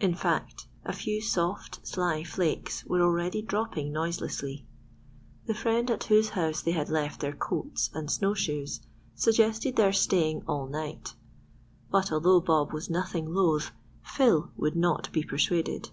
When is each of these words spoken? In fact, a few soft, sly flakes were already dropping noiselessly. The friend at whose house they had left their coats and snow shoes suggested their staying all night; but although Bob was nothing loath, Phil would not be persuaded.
In 0.00 0.14
fact, 0.14 0.66
a 0.86 0.94
few 0.94 1.20
soft, 1.20 1.86
sly 1.86 2.24
flakes 2.24 2.86
were 2.86 3.02
already 3.02 3.42
dropping 3.42 3.92
noiselessly. 3.92 4.64
The 5.44 5.52
friend 5.52 5.90
at 5.90 6.04
whose 6.04 6.30
house 6.30 6.62
they 6.62 6.70
had 6.70 6.88
left 6.88 7.20
their 7.20 7.34
coats 7.34 7.90
and 7.92 8.10
snow 8.10 8.32
shoes 8.32 8.80
suggested 9.14 9.76
their 9.76 9.92
staying 9.92 10.42
all 10.48 10.68
night; 10.68 11.16
but 11.90 12.10
although 12.10 12.40
Bob 12.40 12.72
was 12.72 12.88
nothing 12.88 13.26
loath, 13.26 13.72
Phil 14.02 14.50
would 14.56 14.74
not 14.74 15.12
be 15.12 15.22
persuaded. 15.22 15.90